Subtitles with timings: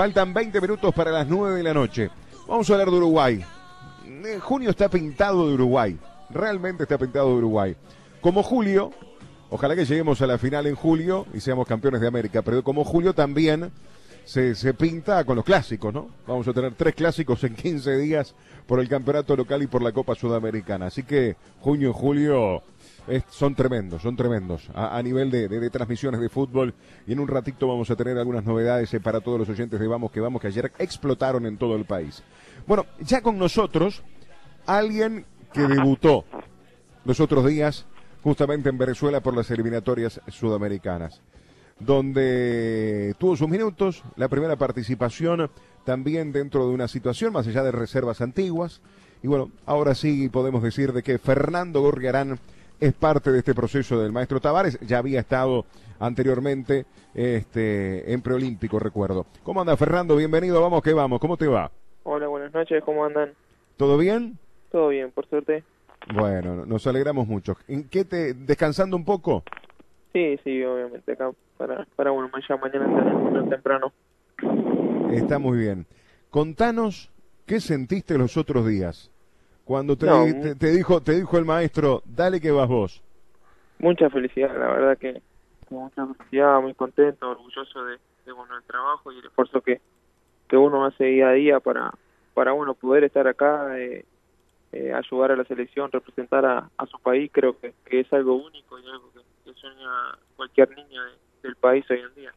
[0.00, 2.08] Faltan 20 minutos para las 9 de la noche.
[2.48, 3.44] Vamos a hablar de Uruguay.
[4.06, 5.98] Eh, junio está pintado de Uruguay.
[6.30, 7.76] Realmente está pintado de Uruguay.
[8.22, 8.92] Como Julio,
[9.50, 12.82] ojalá que lleguemos a la final en julio y seamos campeones de América, pero como
[12.82, 13.72] Julio también
[14.24, 16.08] se, se pinta con los clásicos, ¿no?
[16.26, 18.34] Vamos a tener tres clásicos en 15 días
[18.66, 20.86] por el campeonato local y por la Copa Sudamericana.
[20.86, 22.62] Así que junio julio
[23.30, 26.74] son tremendos, son tremendos a, nivel de, transmisiones de fútbol.
[27.06, 29.86] Y en un ratito vamos a tener algunas novedades eh, para todos los oyentes de
[29.86, 32.22] Vamos que Vamos que ayer explotaron en todo el país.
[32.66, 34.02] Bueno, ya con nosotros,
[34.66, 36.24] alguien que debutó
[37.04, 37.86] los otros días
[38.22, 41.22] justamente en Venezuela por las eliminatorias sudamericanas,
[41.78, 45.50] donde tuvo sus minutos, la primera participación
[45.84, 48.80] también dentro de una situación más allá de reservas antiguas.
[49.22, 52.38] Y bueno, ahora sí podemos decir de que Fernando Gorriarán
[52.80, 55.66] es parte de este proceso del maestro Tavares, ya había estado
[55.98, 59.26] anteriormente este, en preolímpico, recuerdo.
[59.42, 60.16] ¿Cómo anda Fernando?
[60.16, 61.70] Bienvenido, vamos que vamos, ¿cómo te va?
[62.04, 63.34] Hola, buenas noches, ¿cómo andan?
[63.76, 64.38] ¿Todo bien?
[64.72, 65.62] Todo bien, por suerte.
[66.14, 67.56] Bueno, nos alegramos mucho.
[67.68, 69.44] ¿En qué te descansando un poco?
[70.14, 73.92] Sí, sí, obviamente acá para para bueno, mañana temprano.
[75.12, 75.86] Está muy bien.
[76.30, 77.10] Contanos
[77.46, 79.10] qué sentiste los otros días.
[79.70, 80.08] Cuando te,
[80.56, 83.00] te, dijo te dijo el maestro, dale que vas vos.
[83.78, 85.22] Mucha felicidad, la verdad que
[85.70, 87.96] mucha felicidad, muy contento, orgulloso de,
[88.32, 89.80] bueno, el trabajo y el esfuerzo que,
[90.48, 91.92] que uno hace día a día para,
[92.34, 94.04] para bueno, poder estar acá, eh,
[94.72, 98.86] eh, ayudar a la selección, representar a, su país, creo que, es algo único y
[98.86, 99.12] algo
[99.44, 101.00] que, sueña cualquier niño
[101.44, 102.32] del país hoy en día.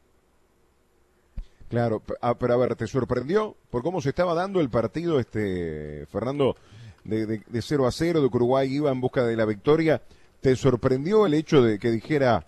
[1.68, 6.06] Claro, ah, pero a ver, ¿te sorprendió por cómo se estaba dando el partido, este
[6.12, 6.56] Fernando?
[7.04, 10.02] De, de, 0 a 0, de Uruguay iba en busca de la victoria.
[10.42, 12.46] ¿Te sorprendió el hecho de que dijera,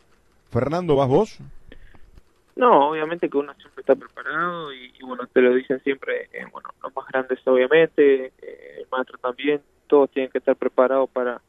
[0.52, 1.40] Fernando, vas vos?
[2.56, 6.70] No, obviamente que uno siempre está preparado y, bueno, te lo dicen siempre, eh, bueno,
[6.82, 11.42] los más grandes obviamente, eh, el maestro también, todos tienen que estar preparados para,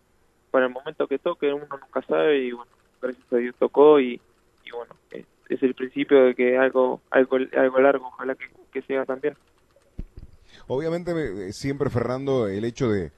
[0.50, 2.70] para el momento que toque, uno nunca sabe y bueno,
[3.00, 4.20] gracias a Dios tocó y,
[4.72, 9.36] bueno, es, el principio de que algo algo algo largo, ojalá que, que sea también.
[10.68, 13.12] Obviamente, eh, siempre, Fernando, el hecho de,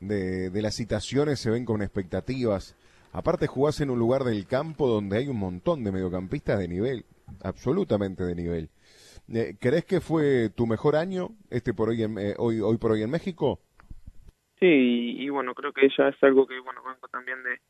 [0.00, 2.76] de, las citaciones se ven con expectativas.
[3.12, 7.04] Aparte, jugás en un lugar del campo donde hay un montón de mediocampistas de nivel,
[7.42, 8.68] absolutamente de nivel.
[9.32, 13.02] Eh, ¿Crees que fue tu mejor año este por hoy, eh, hoy, hoy por hoy
[13.02, 13.58] en México?
[14.58, 14.66] Sí,
[15.18, 17.60] y, bueno, creo que ya es algo que, bueno, vengo también de,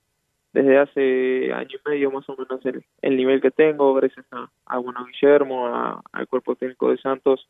[0.53, 4.49] desde hace año y medio más o menos el, el nivel que tengo, gracias a,
[4.67, 7.49] a bueno, Guillermo, al cuerpo técnico de Santos,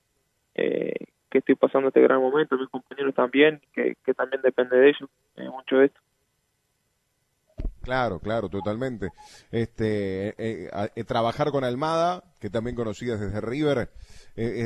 [0.54, 0.94] eh,
[1.30, 5.48] que estoy pasando este gran momento, mis compañeros también, que, también depende de ellos eh,
[5.48, 6.00] mucho de esto.
[7.82, 9.10] Claro, claro, totalmente.
[9.50, 13.90] Este, eh, eh, trabajar con Almada, que también conocías desde River,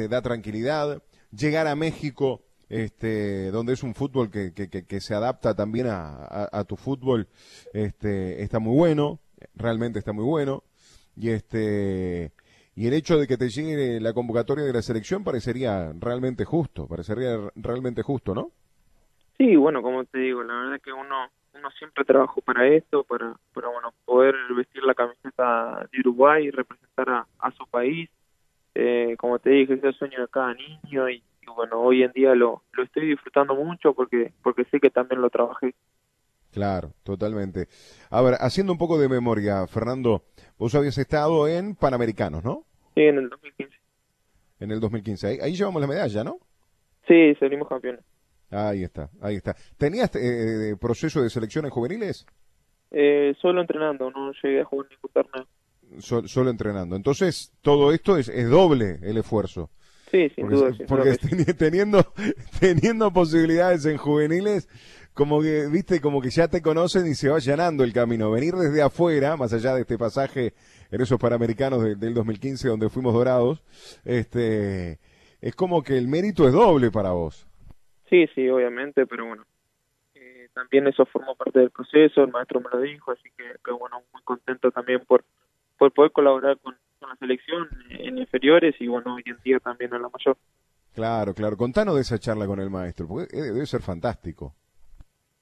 [0.09, 1.03] da tranquilidad.
[1.31, 6.65] Llegar a México, este, donde es un fútbol que, que, se adapta también a, a,
[6.65, 7.29] tu fútbol,
[7.75, 9.21] este, está muy bueno,
[9.55, 10.65] realmente está muy bueno.
[11.15, 12.33] Y este,
[12.81, 16.89] y el hecho de que te llegue la convocatoria de la selección parecería realmente justo,
[16.89, 18.53] parecería realmente justo, ¿no?
[19.37, 23.05] Sí, bueno, como te digo, la verdad es que uno uno siempre trabajó para esto,
[23.05, 28.09] para, para bueno, poder vestir la camiseta de Uruguay y representar a, a su país.
[28.75, 31.23] Eh, como te dije, es el sueño de cada niño y,
[31.55, 35.29] bueno, hoy en día lo, lo estoy disfrutando mucho porque, porque sé que también lo
[35.29, 35.75] trabajé.
[36.51, 37.69] Claro, totalmente.
[38.09, 40.25] A ver, haciendo un poco de memoria, Fernando,
[40.57, 42.70] vos habías estado en Panamericanos, ¿no?
[42.95, 43.75] Sí, en el 2015.
[44.61, 45.39] En el 2015.
[45.43, 46.39] Ahí, llevamos la medalla, ¿no?
[47.07, 48.05] Sí, salimos campeones.
[48.51, 49.55] Ahí está, ahí está.
[49.77, 52.27] ¿Tenías eh, proceso de selección en juveniles?
[52.91, 56.27] Eh, solo entrenando, no llegué a jugar ningún torneo.
[56.27, 56.97] solo entrenando.
[56.97, 59.71] Entonces, todo esto es, es doble el esfuerzo.
[60.11, 60.73] Sí, sin duda.
[60.89, 61.17] porque
[61.59, 62.05] teniendo,
[62.59, 64.69] teniendo posibilidades en juveniles,
[65.15, 68.31] como que, viste, como que ya te conocen y se va llenando el camino.
[68.31, 70.55] Venir desde afuera, más allá de este pasaje
[70.91, 73.63] en esos Panamericanos del 2015 donde fuimos dorados,
[74.05, 74.99] este,
[75.41, 77.47] es como que el mérito es doble para vos.
[78.09, 79.45] Sí, sí, obviamente, pero bueno,
[80.15, 84.03] eh, también eso formó parte del proceso, el maestro me lo dijo, así que, bueno,
[84.13, 85.25] muy contento también por,
[85.79, 90.03] por poder colaborar con, la selección en inferiores y bueno, hoy en día también en
[90.03, 90.37] la mayor.
[90.95, 91.57] Claro, claro.
[91.57, 94.55] Contanos de esa charla con el maestro, porque debe ser fantástico.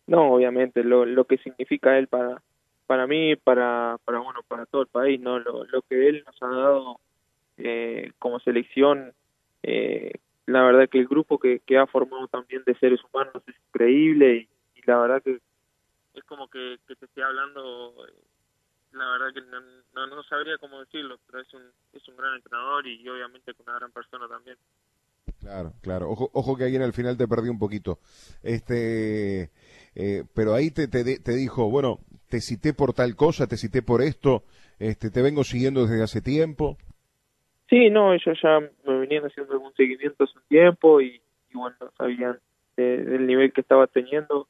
[0.08, 2.42] No, obviamente, lo, que significa él para,
[2.86, 5.38] para mí, para, para bueno, para todo el país, ¿no?
[5.38, 7.00] Lo, lo que él nos ha dado
[7.58, 9.12] eh, como selección,
[9.62, 10.12] eh,
[10.46, 14.48] la verdad que el grupo que, que ha formado también de seres humanos es increíble
[14.74, 15.38] y, la verdad que
[16.14, 17.94] es como que, que te esté hablando
[18.92, 22.86] la verdad que no, no, sabría cómo decirlo, pero es un, es un gran entrenador
[22.86, 24.56] y, obviamente una gran persona también.
[25.40, 26.10] Claro, claro.
[26.10, 27.98] Ojo, ojo que alguien al final te perdió un poquito.
[28.42, 29.50] Este,
[29.94, 31.98] eh, pero ahí te, te, te, dijo, bueno,
[32.28, 34.42] te cité por tal cosa, te cité por esto,
[34.78, 36.76] este, te vengo siguiendo desde hace tiempo.
[37.68, 41.20] Sí, no, ellos ya me venían haciendo algún seguimiento hace un tiempo y,
[41.52, 42.38] bueno, sabían
[42.76, 44.48] del nivel que estaba teniendo.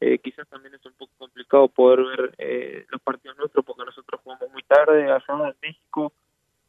[0.00, 4.20] Eh, quizás también es un poco complicado poder ver eh, los partidos nuestros porque nosotros
[4.22, 6.12] jugamos muy tarde allá en México,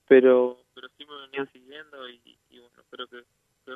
[0.07, 3.17] pero pero sí me venían siguiendo y, bueno, creo que,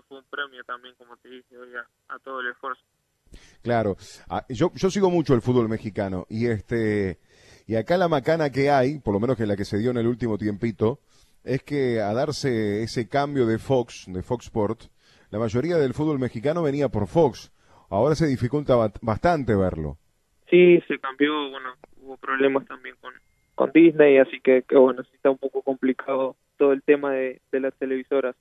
[0.01, 1.69] fue un premio también, como te dije hoy,
[2.07, 2.81] a, todo el esfuerzo.
[3.61, 3.95] Claro,
[4.29, 7.19] ah, yo, yo sigo mucho el fútbol mexicano y este
[7.65, 9.97] y acá la macana que hay, por lo menos que la que se dio en
[9.97, 10.99] el último tiempito,
[11.43, 14.83] es que a darse ese cambio de Fox, de Fox Sport,
[15.31, 17.53] la mayoría del fútbol mexicano venía por Fox
[17.95, 19.97] ahora se dificulta bastante verlo.
[20.49, 21.69] Sí, se cambió, bueno,
[22.01, 23.13] hubo problemas también con,
[23.55, 27.73] con Disney, así que, bueno, sí está un poco complicado todo el tema de, las
[27.75, 28.35] televisoras.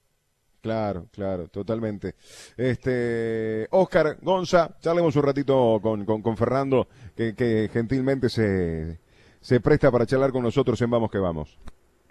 [0.63, 2.15] Claro, claro, totalmente.
[2.57, 6.87] Este, Oscar Gonza, charlemos un ratito con, con, Fernando,
[7.17, 9.01] que, que gentilmente se,
[9.41, 11.59] se presta para charlar con nosotros en Vamos que Vamos.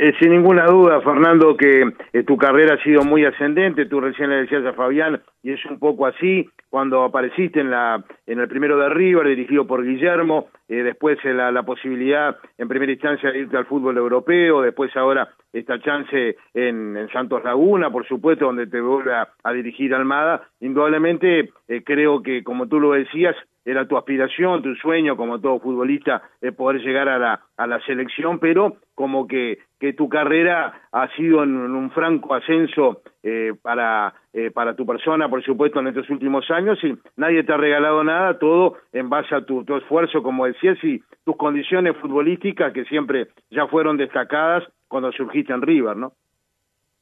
[0.03, 4.31] Eh, sin ninguna duda, Fernando, que eh, tu carrera ha sido muy ascendente, tú recién
[4.31, 8.47] le decías a Fabián, y es un poco así, cuando apareciste en, la, en el
[8.47, 13.41] primero de River, dirigido por Guillermo, eh, después la, la, posibilidad en primera instancia de
[13.41, 18.65] irte al fútbol europeo, después ahora esta chance en, en Santos Laguna, por supuesto, donde
[18.65, 21.51] te vuelve a, dirigir Almada, indudablemente
[21.85, 26.51] creo que, como tú lo decías, era tu aspiración, tu sueño como todo futbolista de
[26.51, 31.43] poder llegar a la, a la selección, pero como que, que tu carrera ha sido
[31.43, 36.49] en, un franco ascenso eh, para, eh, para tu persona, por supuesto, en estos últimos
[36.49, 40.77] años y nadie te ha regalado nada, todo en base a tu esfuerzo, como decías,
[40.83, 46.13] y tus condiciones futbolísticas que siempre ya fueron destacadas cuando surgiste en River, ¿no?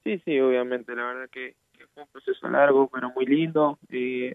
[0.03, 1.55] Sí, sí, obviamente, la verdad que,
[1.93, 3.77] fue un proceso largo, pero muy lindo.
[3.89, 4.31] y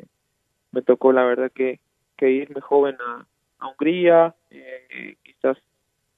[0.73, 1.79] me tocó, la verdad, que,
[2.25, 3.27] que irme joven a,
[3.67, 5.59] Hungría, eh, quizás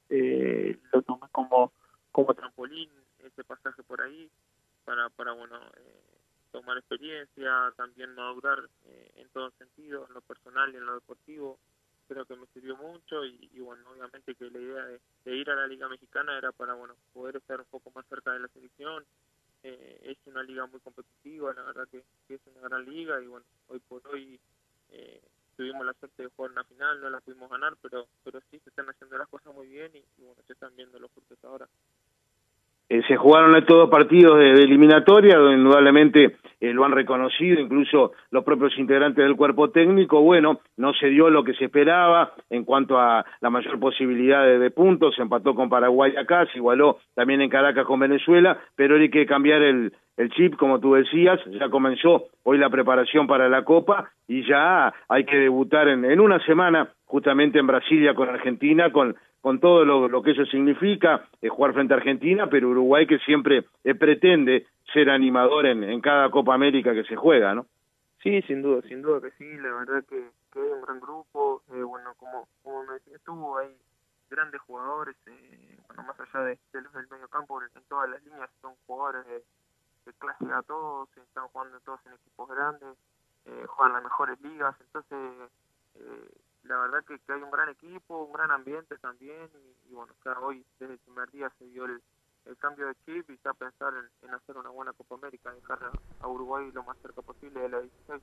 [0.08, 1.73] eh, lo tomé como,
[2.12, 2.91] como trampolín,
[3.25, 4.31] ese pasaje por ahí,
[4.85, 6.19] para, para bueno, eh,
[6.53, 11.58] tomar experiencia, también madurar eh, en todo sentido, en lo personal y en lo deportivo,
[12.09, 14.85] creo que me sirvió mucho y, bueno, obviamente que la idea
[15.25, 18.32] de, ir a la Liga Mexicana era para, bueno, poder estar un poco más cerca
[18.32, 19.05] de la selección,
[19.62, 23.44] es una liga muy competitiva, la verdad que, que, es una gran liga y bueno,
[23.67, 24.38] hoy por hoy
[24.91, 25.20] eh,
[25.56, 28.70] tuvimos la suerte de jugar una final, no la pudimos ganar, pero pero sí se
[28.70, 31.67] están haciendo las cosas muy bien y, bueno, se están viendo los frutos ahora.
[32.88, 38.44] Eh, se jugaron todos partidos de, eliminatoria, donde indudablemente eh, lo han reconocido, incluso los
[38.44, 40.23] propios integrantes del cuerpo técnico.
[40.23, 44.70] Bueno, no se dio lo que se esperaba en cuanto a la mayor posibilidad de,
[44.70, 49.11] puntos, se empató con Paraguay acá, se igualó también en Caracas con Venezuela, pero hay
[49.11, 53.65] que cambiar el, el chip, como tú decías, ya comenzó hoy la preparación para la
[53.65, 58.91] Copa y ya hay que debutar en, en una semana justamente en Brasilia con Argentina,
[58.91, 59.15] con
[59.61, 63.95] todo lo, que eso significa, eh, jugar frente a Argentina, pero Uruguay que siempre eh,
[63.95, 67.67] pretende ser animador en, en, cada Copa América que se juega, ¿no?
[68.23, 71.62] Sí, sin duda, sin duda que sí, la verdad que, que hay un gran grupo,
[71.73, 73.69] eh, bueno, como, como me decías tú, hay
[74.29, 75.15] grandes jugadores,
[75.87, 79.43] bueno, más allá de, los del medio campo, en todas las líneas son jugadores de,
[80.06, 82.97] de clase a todos, están jugando todos en equipos grandes,
[83.66, 85.50] juegan las mejores ligas, entonces
[86.69, 89.49] la verdad que, hay un gran equipo, un gran ambiente también
[89.88, 92.00] y, bueno, ya hoy desde el primer día se dio el,
[92.59, 93.92] cambio de chip y ya pensar
[94.23, 95.90] en, hacer una buena Copa América, dejar
[96.21, 98.23] a, Uruguay lo más cerca posible de la 16.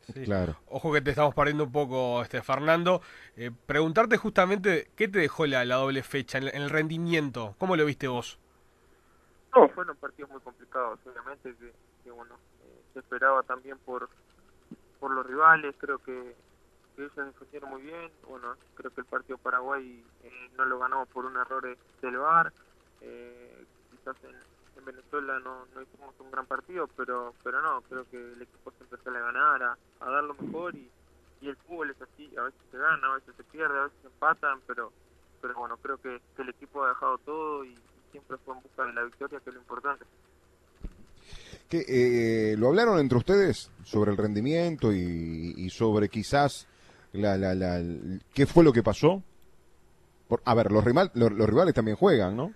[0.00, 0.24] Sí.
[0.24, 0.56] Claro.
[0.66, 3.00] Ojo que te estamos perdiendo un poco, este Fernando.
[3.36, 7.54] Eh, preguntarte justamente qué te dejó la, doble fecha en, el rendimiento.
[7.58, 8.38] ¿Cómo lo viste vos?
[9.54, 11.54] No, fueron partidos muy complicados, obviamente,
[12.02, 14.08] que, bueno, eh, se esperaba también por,
[14.98, 15.74] por los rivales.
[15.78, 16.34] Creo que
[16.94, 18.10] que ellos defendieron muy bien.
[18.28, 22.52] Bueno, creo que el partido Paraguay eh, no lo ganamos por un error del VAR.
[23.00, 24.36] Eh, quizás en,
[24.84, 28.98] Venezuela no, no, hicimos un gran partido, pero pero no, creo que el equipo siempre
[29.04, 30.90] sale a ganar, a, a dar lo mejor y,
[31.40, 33.98] y el fútbol es así, a veces se gana, a veces se pierde, a veces
[34.00, 34.90] se empatan, pero
[35.40, 37.78] pero bueno, creo que, el equipo ha dejado todo y,
[38.12, 40.04] siempre fue en busca de la victoria, que es lo importante.
[41.68, 46.68] ¿Qué, eh, ¿Lo hablaron entre ustedes sobre el rendimiento y, y sobre quizás
[47.12, 47.80] la, la, la,
[48.34, 49.22] ¿Qué fue lo que pasó?
[50.28, 52.52] Por, a ver, los, rival, los, rivales también juegan, ¿no?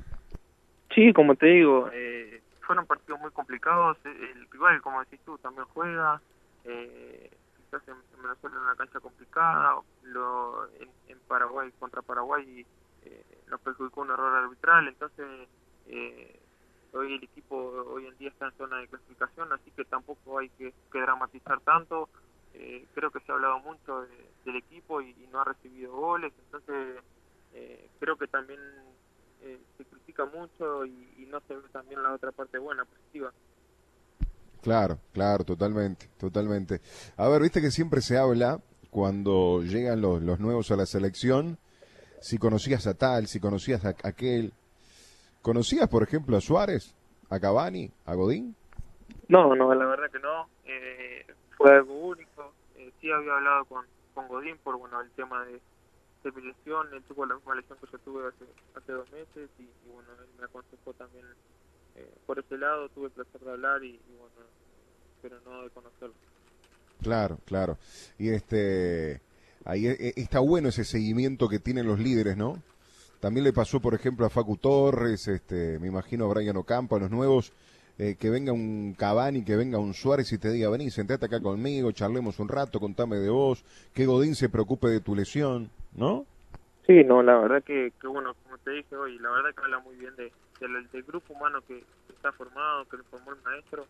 [0.94, 3.98] Sí, como te digo, eh, fueron partidos muy complicados.
[4.04, 6.20] Eh, el rival, como decís tú, también juega.
[6.64, 9.76] Eh, quizás en, Venezuela en una cancha complicada.
[10.04, 10.88] Lo, en,
[11.28, 12.64] Paraguay, contra Paraguay,
[13.04, 15.48] eh, nos perjudicó un error arbitral, entonces
[16.92, 20.48] hoy el equipo hoy en día está en zona de clasificación, así que tampoco hay
[20.50, 22.08] que, dramatizar tanto.
[22.94, 24.06] creo que se ha hablado mucho
[24.44, 27.02] del equipo y, no ha recibido goles, entonces
[28.00, 28.60] creo que también
[29.76, 33.32] se critica mucho y, y, no se ve también la otra parte buena, positiva.
[34.66, 36.80] Claro, claro, totalmente, totalmente.
[37.16, 38.60] A ver, viste que siempre se habla
[38.90, 41.58] cuando llegan los, los nuevos a la selección,
[42.26, 44.52] si conocías a tal, si conocías a aquel.
[45.42, 46.92] ¿Conocías, por ejemplo, a Suárez,
[47.30, 48.56] a Cavani, a Godín?
[49.28, 50.48] No, no, la verdad que no.
[50.64, 51.24] Eh,
[51.56, 52.52] fue algo único.
[52.74, 55.60] Eh, sí había hablado con, con Godín por bueno el tema de,
[56.24, 56.88] de mi lesión.
[56.92, 60.28] Él tuvo la misma lesión que yo tuve hace, hace dos meses y, bueno, él
[60.36, 61.26] me aconsejó también
[61.94, 62.88] eh, por ese lado.
[62.88, 64.34] Tuve el placer de hablar y, y bueno,
[65.22, 66.16] pero no de conocerlo.
[67.00, 67.78] Claro, claro.
[68.18, 69.20] Y este,
[69.66, 72.62] ahí e, e, está bueno ese seguimiento que tienen los líderes, ¿no?
[73.20, 77.00] También le pasó, por ejemplo, a Facu Torres, este, me imagino a Brian Ocampo, a
[77.00, 77.52] los nuevos,
[77.98, 81.40] eh, que venga un Cavani, que venga un Suárez y te diga, vení, sentate acá
[81.40, 86.26] conmigo, charlemos un rato, contame de vos, que Godín se preocupe de tu lesión, ¿no?
[86.86, 89.78] Sí, no, la verdad que, que bueno, como te dije hoy, la verdad que habla
[89.80, 90.30] muy bien de,
[90.60, 93.86] del, grupo humano que, está formado, que lo formó el maestro,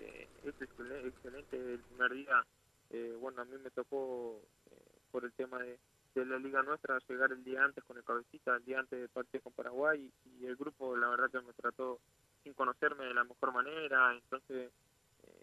[0.00, 2.44] eh, es excelente, el primer día,
[2.90, 4.40] eh, bueno, a mí me tocó
[4.70, 5.78] eh, por el tema de,
[6.14, 9.42] la liga nuestra llegar el día antes con el cabecita, el día antes del partido
[9.42, 12.00] con Paraguay y, el grupo la verdad que me trató
[12.42, 14.70] sin conocerme de la mejor manera, entonces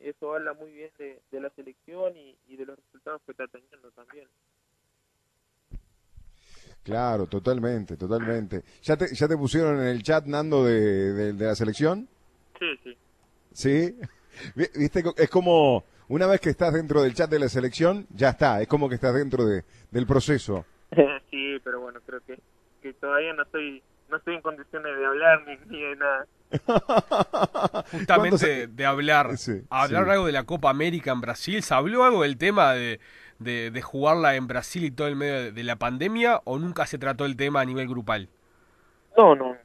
[0.02, 4.28] eso habla muy bien de, la selección y, de los resultados que está teniendo también.
[6.84, 8.64] Claro, totalmente, totalmente.
[8.82, 12.08] ¿Ya te, ya te pusieron en el chat, Nando, de, de la selección?
[12.60, 12.98] Sí, sí.
[13.52, 14.00] ¿Sí?
[14.56, 18.62] Viste, es como una vez que estás dentro del chat de la selección, ya está,
[18.62, 20.66] es como que estás dentro de, del proceso.
[21.32, 22.40] sí, pero bueno, creo que,
[22.82, 26.26] que todavía no estoy no estoy en condiciones de hablar ni, de nada.
[27.92, 29.32] Justamente de hablar,
[29.70, 33.02] hablar algo de la Copa América en Brasil, ¿se habló algo del tema de,
[33.40, 36.98] de, de jugarla en Brasil y todo el medio de la pandemia o nunca se
[36.98, 38.30] trató el tema a nivel grupal?
[39.18, 39.58] No, no,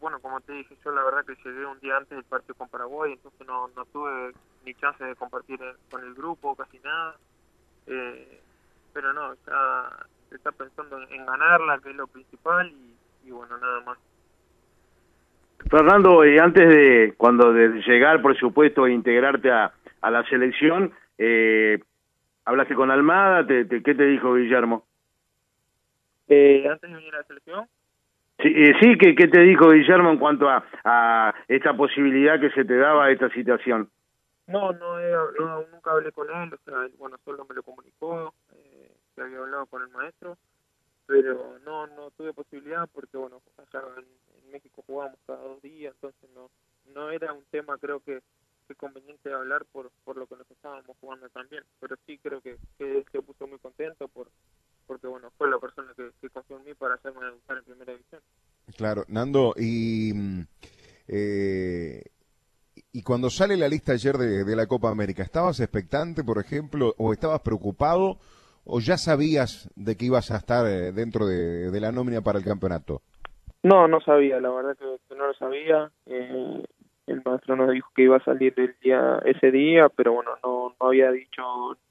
[0.00, 2.68] bueno, como te dije, yo la verdad que llegué un día antes del partido con
[2.68, 4.32] Paraguay, entonces no, no tuve
[4.64, 5.58] ni chance de compartir
[5.90, 7.16] con el grupo, casi nada.
[7.86, 8.40] Eh,
[8.92, 12.72] pero no, está, está pensando en ganarla, que es lo principal,
[13.24, 13.98] y, bueno, nada más.
[15.70, 20.92] Fernando, y antes de cuando de llegar, por supuesto, e integrarte a, a la selección,
[21.18, 21.82] eh,
[22.44, 23.46] ¿hablaste con Almada?
[23.46, 24.86] Te, ¿Qué te dijo Guillermo?
[26.28, 27.68] Eh, antes de venir a la selección,
[28.38, 32.64] Sí, eh, sí ¿qué, te dijo Guillermo en cuanto a, a esta posibilidad que se
[32.64, 33.88] te daba esta situación?
[34.46, 34.98] No, no,
[35.72, 39.64] nunca hablé con él, o sea, bueno, solo me lo comunicó, eh, que había hablado
[39.66, 40.36] con el maestro,
[41.06, 46.30] pero no, no tuve posibilidad porque, bueno, allá en, México jugábamos cada dos días, entonces
[46.32, 46.48] no,
[46.94, 48.20] no era un tema, creo que,
[48.68, 52.56] que conveniente hablar por, por lo que nos estábamos jugando también, pero sí creo que,
[52.78, 54.28] que él se puso muy contento por
[54.86, 58.20] porque bueno, fue la persona que, confió en mí para hacerme debutar en primera división.
[58.76, 60.12] Claro, Nando, y,
[61.08, 62.02] eh,
[62.92, 67.12] y cuando sale la lista ayer de, la Copa América, ¿estabas expectante, por ejemplo, o
[67.12, 68.18] estabas preocupado,
[68.64, 72.44] o ya sabías de que ibas a estar eh, dentro de, la nómina para el
[72.44, 73.02] campeonato?
[73.62, 75.90] No, no sabía, la verdad que, no lo sabía.
[76.06, 76.64] Eh,
[77.06, 80.74] el maestro nos dijo que iba a salir el día, ese día, pero bueno, no,
[80.80, 81.42] no había dicho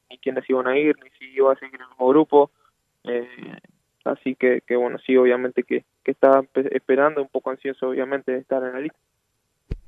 [0.10, 2.52] ni quiénes iban a ir, ni si iba a seguir el mismo grupo.
[3.04, 3.28] Eh,
[4.06, 8.40] así que, que, bueno, sí, obviamente que, que estaba esperando, un poco ansioso, obviamente, de
[8.40, 8.98] estar en la lista.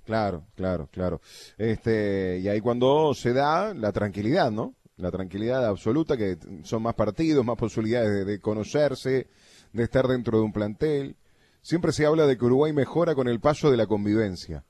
[0.06, 1.20] Claro, claro, claro.
[1.58, 4.76] Este, y ahí cuando se da la tranquilidad, ¿no?
[4.98, 9.28] La tranquilidad absoluta, que son más partidos, más posibilidades de, conocerse,
[9.74, 11.16] de estar dentro de un plantel.
[11.62, 14.64] Siempre se habla de que Uruguay mejora con el paso de la convivencia.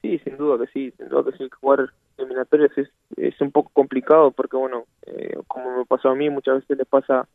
[0.00, 1.50] Sí, sin duda que sí, sin duda que sí.
[1.60, 6.30] Jugar eliminatorias es, es un poco complicado porque, bueno, eh, como me pasó a mí,
[6.30, 7.28] muchas veces le pasa a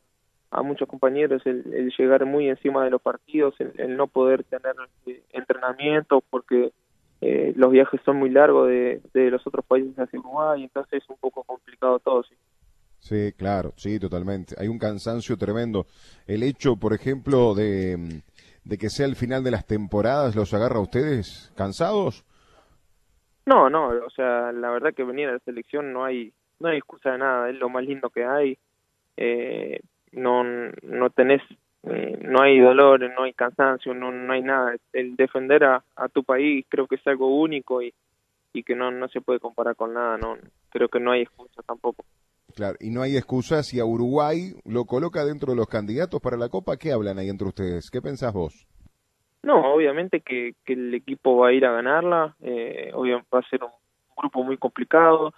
[0.63, 4.75] muchos compañeros el, llegar muy encima de los partidos, el, no poder tener
[5.05, 6.71] eh, entrenamiento porque
[7.21, 11.09] eh, los viajes son muy largos de, de, los otros países hacia Uruguay, entonces es
[11.09, 12.23] un poco complicado todo.
[12.23, 12.35] Sí.
[12.99, 14.55] sí, claro, sí, totalmente.
[14.57, 15.85] Hay un cansancio tremendo.
[16.27, 18.21] El hecho, por ejemplo, de,
[18.63, 22.23] de que sea el final de las temporadas, ¿los agarra a ustedes cansados?
[23.45, 26.77] No, no, o sea, la verdad que venir a la selección no hay no hay
[26.77, 28.57] excusa de nada, es lo más lindo que hay.
[29.15, 29.79] Eh,
[30.17, 31.41] no, no tenés,
[31.83, 34.75] eh, no hay dolor, no hay cansancio, no, no hay nada.
[34.93, 37.93] El defender a, a tu país creo que es algo único y,
[38.53, 40.37] y que no, no se puede comparar con nada, no
[40.69, 42.03] creo que no hay excusa tampoco.
[42.55, 46.37] Claro, y no hay excusa si a Uruguay lo coloca dentro de los candidatos para
[46.37, 47.89] la Copa, ¿qué hablan ahí entre ustedes?
[47.91, 48.67] ¿Qué pensás vos?
[49.43, 53.63] No, obviamente que, el equipo va a ir a ganarla, eh, obviamente va a ser
[53.63, 53.71] un
[54.17, 55.33] grupo muy complicado,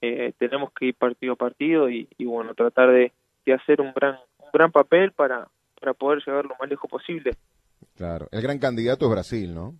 [0.00, 3.12] eh, tenemos que ir partido a partido y, bueno, tratar de,
[3.50, 5.48] hacer un gran, un gran papel para,
[5.80, 7.32] para poder llegar lo más lejos posible.
[7.96, 9.74] Claro, el gran candidato es Brasil, ¿no?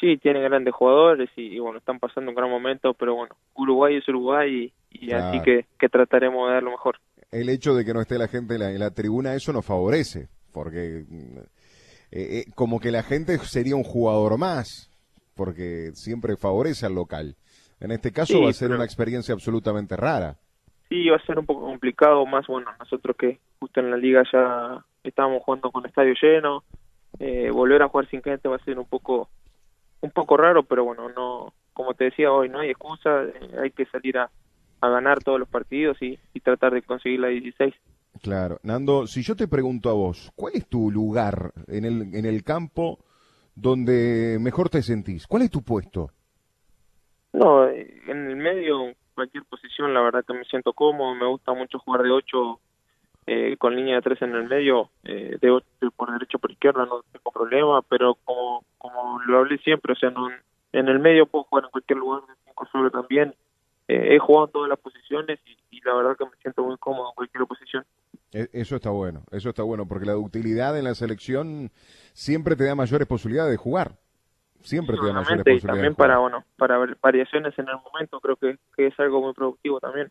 [0.00, 4.08] Sí, tiene grandes jugadores y, bueno, están pasando un gran momento, pero bueno, Uruguay es
[4.08, 6.98] Uruguay y, así que, que, trataremos de dar lo mejor.
[7.32, 9.66] El hecho de que no esté la gente en la, en la tribuna, eso nos
[9.66, 11.04] favorece, porque
[12.10, 14.88] eh, eh, como que la gente sería un jugador más,
[15.34, 17.36] porque siempre favorece al local.
[17.80, 20.38] En este caso va a ser una experiencia absolutamente rara.
[20.88, 24.22] Sí, va a ser un poco complicado, más bueno, nosotros que justo en la liga
[24.32, 26.64] ya estábamos jugando con estadio lleno,
[27.18, 29.28] eh, volver a jugar sin gente va a ser un poco
[30.00, 33.24] un poco raro, pero bueno, no como te decía hoy, no hay excusa,
[33.62, 34.30] hay que salir a,
[34.80, 37.74] a ganar todos los partidos y, y tratar de conseguir la 16.
[38.20, 38.58] Claro.
[38.62, 42.42] Nando, si yo te pregunto a vos, ¿cuál es tu lugar en el, en el
[42.42, 42.98] campo
[43.54, 45.26] donde mejor te sentís?
[45.26, 46.10] ¿Cuál es tu puesto?
[47.32, 51.80] No, en el medio, cualquier posición, la verdad que me siento cómodo, me gusta mucho
[51.80, 52.60] jugar de 8
[53.26, 56.86] eh, con línea de 3 en el medio, eh, de 8 por derecho por izquierda,
[56.86, 58.62] no tengo problema, pero como,
[59.26, 60.28] lo hablé siempre, o sea, no,
[60.72, 63.34] en el medio puedo jugar en cualquier lugar de 5 sobre también,
[63.88, 67.08] eh, he jugado en todas las posiciones y, la verdad que me siento muy cómodo
[67.08, 67.84] en cualquier posición.
[68.32, 71.70] E, eso está bueno, eso está bueno, porque la utilidad en la selección
[72.12, 73.96] siempre te da mayores posibilidades de jugar.
[74.60, 75.64] Siempre te da mayores posibilidades.
[75.64, 79.80] Y también para, bueno, para variaciones en el momento creo que, es algo muy productivo
[79.80, 80.10] también.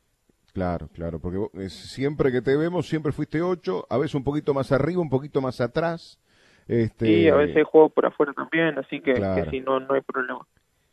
[0.53, 4.71] Claro, claro, porque siempre que te vemos siempre fuiste ocho, a veces un poquito más
[4.71, 6.19] arriba, un poquito más atrás.
[6.67, 7.05] Este...
[7.05, 10.45] Sí, a veces juego por afuera también, así que, que si no, no hay problema.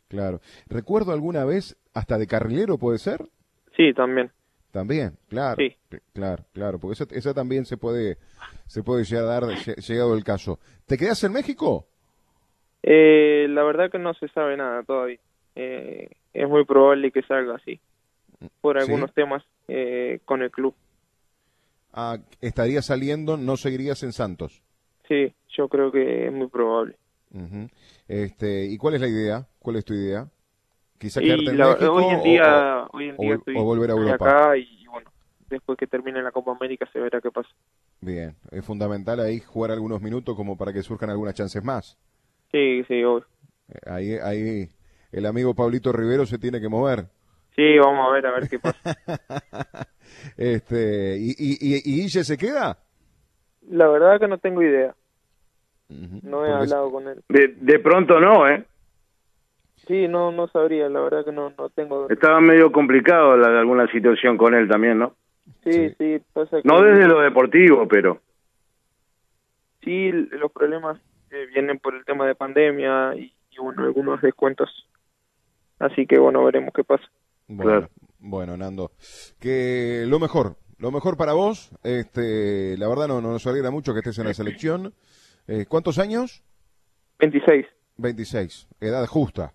[0.07, 0.39] Claro.
[0.67, 3.27] ¿Recuerdo alguna vez hasta de carrilero, puede ser?
[3.75, 4.31] Sí, también.
[4.71, 5.55] También, claro.
[5.57, 5.75] Sí.
[6.13, 8.17] Claro, claro, porque esa, también se puede
[8.67, 10.59] se puede ya dar llegado el caso.
[10.85, 11.87] ¿Te quedas en México?
[12.87, 15.19] Eh, la verdad que no se sabe nada todavía.
[15.55, 17.79] Eh, es muy probable que salga así,
[18.61, 20.75] por algunos temas eh, con el club.
[21.93, 24.61] Ah, ¿Estaría saliendo, no seguirías en Santos?
[25.07, 26.97] Sí, yo creo que es muy probable
[28.07, 29.47] este, ¿Y cuál es la idea?
[29.59, 30.27] ¿Cuál es tu idea?
[30.97, 34.29] Quizá quedarte en México hoy en día, o, hoy en día estoy, volver a Europa.
[34.29, 35.11] acá y bueno,
[35.49, 37.49] después que termine la Copa América se verá qué pasa.
[37.99, 41.97] Bien, es fundamental ahí jugar algunos minutos como para que surjan algunas chances más.
[42.51, 43.21] Sí, sí, hoy.
[43.69, 44.69] Eh, ahí, ahí
[45.11, 47.05] el amigo Pablito Rivero se tiene que mover.
[47.55, 48.97] Sí, vamos a ver, a ver qué pasa.
[50.37, 52.77] este, ¿y, y, y, y se queda?
[53.69, 54.93] La verdad que no tengo idea.
[55.87, 57.23] No he hablado con él.
[57.29, 58.65] De, pronto no, ¿eh?
[59.87, 62.09] Sí, no no sabría, la verdad que no no tengo.
[62.09, 65.15] Estaba medio complicado la, alguna situación con él también, ¿no?
[65.63, 66.21] Sí, sí,
[66.63, 68.19] No desde lo deportivo, pero.
[69.83, 70.99] Sí, los problemas
[71.31, 74.69] eh, vienen por el tema de pandemia y, bueno, algunos descuentos.
[75.79, 77.03] Así que bueno, veremos qué pasa.
[77.47, 78.91] Bueno, bueno, Nando,
[79.39, 83.93] que lo mejor, lo mejor para vos, este, la verdad no, no nos alegra mucho
[83.93, 84.93] que estés en la selección.
[85.47, 86.43] Eh, ¿Cuántos años?
[87.19, 87.65] 26.
[87.97, 89.53] 26, edad justa.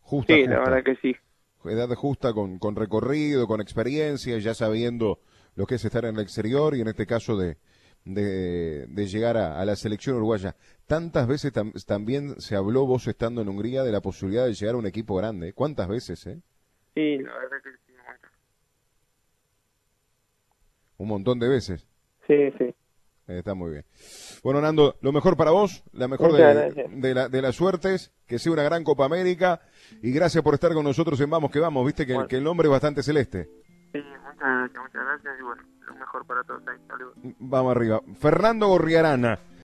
[0.00, 1.16] justa sí, la verdad que sí.
[1.64, 5.20] Edad justa con, con recorrido, con experiencia, ya sabiendo
[5.56, 7.56] lo que es estar en el exterior y en este caso de,
[8.04, 10.56] de, llegar a, la selección uruguaya.
[10.86, 11.52] Tantas veces
[11.86, 15.16] también se habló vos estando en Hungría de la posibilidad de llegar a un equipo
[15.16, 15.52] grande.
[15.52, 16.40] ¿Cuántas veces, eh?
[16.94, 17.84] Sí, la verdad que sí.
[20.96, 21.86] Un montón de veces.
[22.26, 22.74] Sí, sí.
[23.26, 23.84] Está muy bien.
[24.42, 28.52] Bueno, Nando, lo mejor para vos, la mejor de, la, de las suertes, que sea
[28.52, 29.62] una gran Copa América
[30.02, 32.68] y gracias por estar con nosotros en Vamos que Vamos, viste que, que el nombre
[32.68, 33.48] es bastante celeste.
[33.92, 36.62] Sí, muchas gracias, muchas gracias y bueno, lo mejor para todos.
[37.38, 38.00] Vamos arriba.
[38.20, 39.38] Fernando Gorriarana.